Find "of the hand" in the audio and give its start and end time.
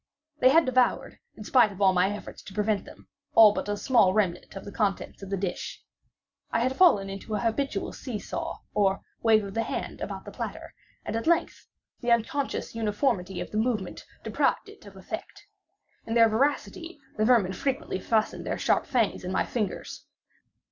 9.43-10.01